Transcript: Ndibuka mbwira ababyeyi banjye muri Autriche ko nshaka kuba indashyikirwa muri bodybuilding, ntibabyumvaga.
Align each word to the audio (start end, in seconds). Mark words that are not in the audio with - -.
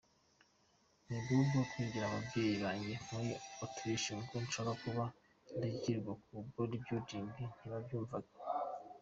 Ndibuka 1.15 1.57
mbwira 1.83 2.05
ababyeyi 2.07 2.55
banjye 2.63 2.95
muri 3.09 3.29
Autriche 3.63 4.11
ko 4.29 4.35
nshaka 4.45 4.71
kuba 4.81 5.03
indashyikirwa 5.51 6.11
muri 6.31 6.47
bodybuilding, 6.55 7.27
ntibabyumvaga. 7.59 8.31